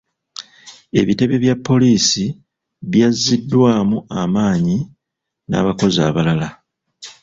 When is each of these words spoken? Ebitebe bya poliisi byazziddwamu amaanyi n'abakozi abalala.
Ebitebe 1.01 1.35
bya 1.43 1.55
poliisi 1.67 2.25
byazziddwamu 2.91 3.97
amaanyi 4.21 4.77
n'abakozi 5.49 5.99
abalala. 6.09 6.49